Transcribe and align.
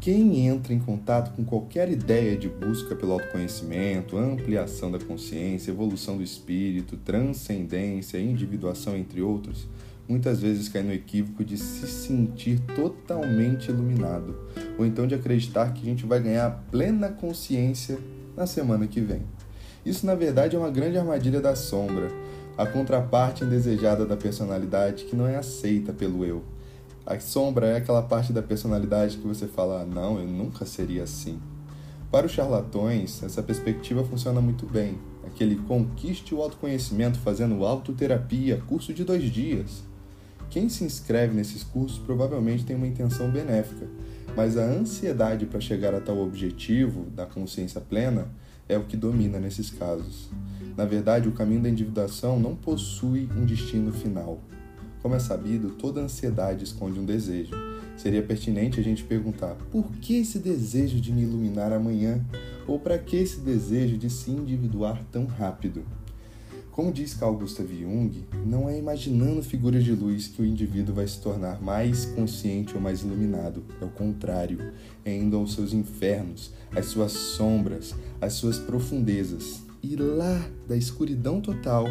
Quem 0.00 0.46
entra 0.46 0.72
em 0.72 0.78
contato 0.78 1.36
com 1.36 1.44
qualquer 1.44 1.90
ideia 1.90 2.34
de 2.34 2.48
busca 2.48 2.96
pelo 2.96 3.12
autoconhecimento, 3.12 4.16
ampliação 4.16 4.90
da 4.90 4.98
consciência, 4.98 5.70
evolução 5.70 6.16
do 6.16 6.22
espírito, 6.22 6.96
transcendência, 6.96 8.18
individuação, 8.18 8.96
entre 8.96 9.20
outros, 9.20 9.68
muitas 10.08 10.40
vezes 10.40 10.70
cai 10.70 10.82
no 10.82 10.90
equívoco 10.90 11.44
de 11.44 11.58
se 11.58 11.86
sentir 11.86 12.60
totalmente 12.74 13.68
iluminado, 13.68 14.34
ou 14.78 14.86
então 14.86 15.06
de 15.06 15.14
acreditar 15.14 15.74
que 15.74 15.82
a 15.82 15.90
gente 15.90 16.06
vai 16.06 16.18
ganhar 16.18 16.64
plena 16.70 17.10
consciência 17.10 17.98
na 18.34 18.46
semana 18.46 18.86
que 18.86 19.02
vem. 19.02 19.20
Isso, 19.84 20.06
na 20.06 20.14
verdade, 20.14 20.56
é 20.56 20.58
uma 20.58 20.70
grande 20.70 20.96
armadilha 20.96 21.42
da 21.42 21.54
sombra, 21.54 22.08
a 22.56 22.64
contraparte 22.64 23.44
indesejada 23.44 24.06
da 24.06 24.16
personalidade 24.16 25.04
que 25.04 25.14
não 25.14 25.26
é 25.26 25.36
aceita 25.36 25.92
pelo 25.92 26.24
eu 26.24 26.42
a 27.10 27.18
sombra 27.18 27.66
é 27.66 27.76
aquela 27.76 28.02
parte 28.02 28.32
da 28.32 28.40
personalidade 28.40 29.16
que 29.16 29.26
você 29.26 29.48
fala, 29.48 29.82
ah, 29.82 29.84
não, 29.84 30.20
eu 30.20 30.28
nunca 30.28 30.64
seria 30.64 31.02
assim. 31.02 31.40
Para 32.08 32.26
os 32.26 32.30
charlatões, 32.30 33.20
essa 33.24 33.42
perspectiva 33.42 34.04
funciona 34.04 34.40
muito 34.40 34.64
bem. 34.64 34.96
Aquele 35.26 35.56
conquiste 35.56 36.32
o 36.32 36.40
autoconhecimento 36.40 37.18
fazendo 37.18 37.64
autoterapia, 37.64 38.62
curso 38.64 38.94
de 38.94 39.02
dois 39.02 39.24
dias. 39.24 39.82
Quem 40.50 40.68
se 40.68 40.84
inscreve 40.84 41.34
nesses 41.34 41.64
cursos 41.64 41.98
provavelmente 41.98 42.64
tem 42.64 42.76
uma 42.76 42.86
intenção 42.86 43.28
benéfica, 43.28 43.88
mas 44.36 44.56
a 44.56 44.62
ansiedade 44.62 45.46
para 45.46 45.60
chegar 45.60 45.92
a 45.92 46.00
tal 46.00 46.18
objetivo 46.18 47.06
da 47.10 47.26
consciência 47.26 47.80
plena 47.80 48.28
é 48.68 48.78
o 48.78 48.84
que 48.84 48.96
domina 48.96 49.40
nesses 49.40 49.68
casos. 49.68 50.30
Na 50.76 50.84
verdade, 50.84 51.28
o 51.28 51.32
caminho 51.32 51.62
da 51.62 51.68
individuação 51.68 52.38
não 52.38 52.54
possui 52.54 53.28
um 53.36 53.44
destino 53.44 53.92
final. 53.92 54.40
Como 55.02 55.14
é 55.14 55.18
sabido, 55.18 55.70
toda 55.70 56.02
ansiedade 56.02 56.64
esconde 56.64 57.00
um 57.00 57.04
desejo. 57.04 57.54
Seria 57.96 58.22
pertinente 58.22 58.78
a 58.78 58.82
gente 58.82 59.02
perguntar: 59.02 59.56
por 59.70 59.90
que 59.96 60.16
esse 60.16 60.38
desejo 60.38 61.00
de 61.00 61.12
me 61.12 61.22
iluminar 61.22 61.72
amanhã? 61.72 62.24
Ou 62.66 62.78
para 62.78 62.98
que 62.98 63.16
esse 63.16 63.40
desejo 63.40 63.96
de 63.96 64.10
se 64.10 64.30
individuar 64.30 65.02
tão 65.10 65.24
rápido? 65.24 65.84
Como 66.70 66.92
diz 66.92 67.14
Carl 67.14 67.34
Gustav 67.34 67.68
Jung, 67.68 68.24
não 68.46 68.68
é 68.68 68.78
imaginando 68.78 69.42
figuras 69.42 69.82
de 69.84 69.92
luz 69.92 70.28
que 70.28 70.40
o 70.40 70.46
indivíduo 70.46 70.94
vai 70.94 71.06
se 71.06 71.20
tornar 71.20 71.60
mais 71.60 72.04
consciente 72.04 72.74
ou 72.74 72.80
mais 72.80 73.00
iluminado. 73.00 73.64
É 73.80 73.84
o 73.84 73.90
contrário, 73.90 74.72
é 75.04 75.14
indo 75.14 75.36
aos 75.36 75.54
seus 75.54 75.72
infernos, 75.72 76.52
às 76.74 76.86
suas 76.86 77.12
sombras, 77.12 77.94
às 78.20 78.34
suas 78.34 78.58
profundezas, 78.58 79.62
e 79.82 79.96
lá 79.96 80.48
da 80.68 80.76
escuridão 80.76 81.40
total 81.40 81.86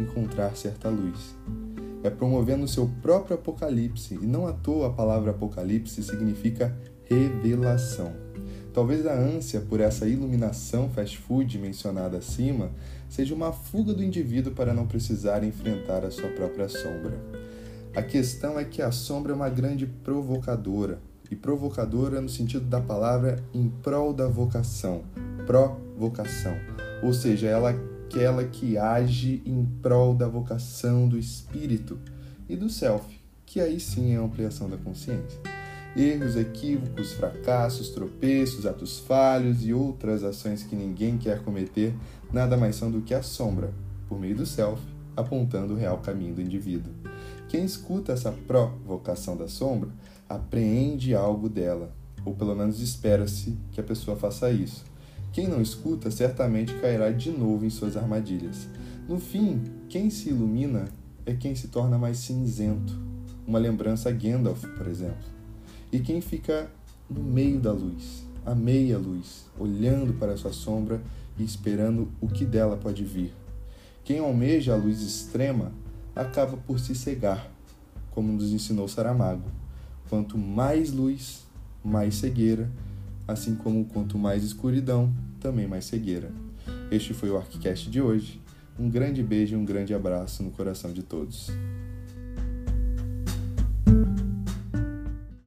encontrar 0.00 0.56
certa 0.56 0.88
luz 0.88 1.34
é 2.06 2.10
promovendo 2.10 2.68
seu 2.68 2.88
próprio 3.02 3.36
apocalipse, 3.36 4.14
e 4.14 4.26
não 4.26 4.46
à 4.46 4.52
toa 4.52 4.88
a 4.88 4.92
palavra 4.92 5.32
apocalipse 5.32 6.02
significa 6.02 6.76
revelação. 7.04 8.12
Talvez 8.72 9.06
a 9.06 9.14
ânsia 9.14 9.60
por 9.60 9.80
essa 9.80 10.06
iluminação 10.06 10.90
fast 10.90 11.16
food 11.18 11.58
mencionada 11.58 12.18
acima 12.18 12.70
seja 13.08 13.34
uma 13.34 13.50
fuga 13.50 13.94
do 13.94 14.02
indivíduo 14.02 14.52
para 14.52 14.74
não 14.74 14.86
precisar 14.86 15.42
enfrentar 15.42 16.04
a 16.04 16.10
sua 16.10 16.28
própria 16.28 16.68
sombra. 16.68 17.18
A 17.94 18.02
questão 18.02 18.58
é 18.58 18.64
que 18.64 18.82
a 18.82 18.92
sombra 18.92 19.32
é 19.32 19.34
uma 19.34 19.48
grande 19.48 19.86
provocadora, 19.86 20.98
e 21.30 21.34
provocadora 21.34 22.20
no 22.20 22.28
sentido 22.28 22.66
da 22.66 22.80
palavra 22.80 23.42
em 23.54 23.68
prol 23.68 24.12
da 24.12 24.28
vocação, 24.28 25.02
provocação, 25.46 26.54
ou 27.02 27.12
seja, 27.12 27.48
ela 27.48 27.74
aquela 28.06 28.44
que 28.44 28.78
age 28.78 29.42
em 29.44 29.64
prol 29.82 30.14
da 30.14 30.28
vocação 30.28 31.08
do 31.08 31.18
espírito 31.18 31.98
e 32.48 32.54
do 32.54 32.70
self, 32.70 33.04
que 33.44 33.60
aí 33.60 33.80
sim 33.80 34.14
é 34.14 34.16
a 34.16 34.20
ampliação 34.20 34.70
da 34.70 34.76
consciência. 34.76 35.40
Erros, 35.96 36.36
equívocos, 36.36 37.12
fracassos, 37.14 37.90
tropeços, 37.90 38.64
atos 38.64 38.98
falhos 39.00 39.66
e 39.66 39.72
outras 39.72 40.22
ações 40.22 40.62
que 40.62 40.76
ninguém 40.76 41.18
quer 41.18 41.42
cometer 41.42 41.94
nada 42.32 42.56
mais 42.56 42.76
são 42.76 42.90
do 42.90 43.00
que 43.00 43.14
a 43.14 43.22
sombra, 43.22 43.72
por 44.08 44.20
meio 44.20 44.36
do 44.36 44.46
self, 44.46 44.80
apontando 45.16 45.74
o 45.74 45.76
real 45.76 45.98
caminho 45.98 46.34
do 46.34 46.42
indivíduo. 46.42 46.92
Quem 47.48 47.64
escuta 47.64 48.12
essa 48.12 48.30
provocação 48.30 49.36
da 49.36 49.48
sombra 49.48 49.90
apreende 50.28 51.14
algo 51.14 51.48
dela, 51.48 51.92
ou 52.24 52.34
pelo 52.34 52.54
menos 52.54 52.80
espera-se 52.80 53.56
que 53.72 53.80
a 53.80 53.84
pessoa 53.84 54.16
faça 54.16 54.50
isso 54.50 54.84
quem 55.32 55.48
não 55.48 55.60
escuta 55.60 56.10
certamente 56.10 56.74
cairá 56.74 57.10
de 57.10 57.30
novo 57.30 57.64
em 57.64 57.70
suas 57.70 57.96
armadilhas. 57.96 58.68
No 59.08 59.20
fim, 59.20 59.62
quem 59.88 60.10
se 60.10 60.30
ilumina 60.30 60.86
é 61.24 61.34
quem 61.34 61.54
se 61.54 61.68
torna 61.68 61.98
mais 61.98 62.18
cinzento, 62.18 62.98
uma 63.46 63.58
lembrança 63.58 64.08
a 64.08 64.12
Gandalf, 64.12 64.64
por 64.76 64.86
exemplo. 64.86 65.26
E 65.92 66.00
quem 66.00 66.20
fica 66.20 66.70
no 67.08 67.22
meio 67.22 67.60
da 67.60 67.72
luz, 67.72 68.26
a 68.44 68.54
meia 68.54 68.98
luz, 68.98 69.46
olhando 69.58 70.14
para 70.14 70.36
sua 70.36 70.52
sombra 70.52 71.00
e 71.38 71.44
esperando 71.44 72.08
o 72.20 72.28
que 72.28 72.44
dela 72.44 72.76
pode 72.76 73.04
vir. 73.04 73.32
Quem 74.04 74.18
almeja 74.18 74.72
a 74.72 74.76
luz 74.76 75.02
extrema 75.02 75.72
acaba 76.14 76.56
por 76.56 76.78
se 76.78 76.94
cegar, 76.94 77.50
como 78.12 78.32
nos 78.32 78.52
ensinou 78.52 78.88
Saramago. 78.88 79.50
Quanto 80.08 80.38
mais 80.38 80.92
luz, 80.92 81.44
mais 81.84 82.14
cegueira, 82.14 82.70
assim 83.26 83.54
como 83.54 83.84
quanto 83.84 84.18
mais 84.18 84.44
escuridão, 84.44 85.12
também 85.40 85.66
mais 85.66 85.84
cegueira. 85.84 86.30
Este 86.90 87.12
foi 87.14 87.30
o 87.30 87.36
Arquicast 87.36 87.90
de 87.90 88.00
hoje. 88.00 88.40
Um 88.78 88.90
grande 88.90 89.22
beijo 89.22 89.54
e 89.54 89.58
um 89.58 89.64
grande 89.64 89.94
abraço 89.94 90.42
no 90.42 90.50
coração 90.50 90.92
de 90.92 91.02
todos. 91.02 91.50